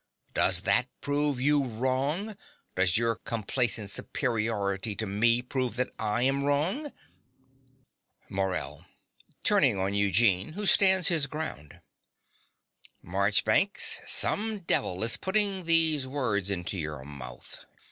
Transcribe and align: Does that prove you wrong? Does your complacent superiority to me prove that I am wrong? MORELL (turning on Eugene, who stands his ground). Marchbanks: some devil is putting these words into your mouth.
Does 0.33 0.61
that 0.61 0.87
prove 0.99 1.39
you 1.39 1.63
wrong? 1.63 2.35
Does 2.75 2.97
your 2.97 3.17
complacent 3.17 3.91
superiority 3.91 4.95
to 4.95 5.05
me 5.05 5.43
prove 5.43 5.75
that 5.75 5.91
I 5.99 6.23
am 6.23 6.43
wrong? 6.43 6.91
MORELL 8.27 8.83
(turning 9.43 9.77
on 9.77 9.93
Eugene, 9.93 10.53
who 10.53 10.65
stands 10.65 11.09
his 11.09 11.27
ground). 11.27 11.81
Marchbanks: 13.03 13.99
some 14.07 14.61
devil 14.61 15.03
is 15.03 15.17
putting 15.17 15.65
these 15.65 16.07
words 16.07 16.49
into 16.49 16.79
your 16.79 17.05
mouth. 17.05 17.63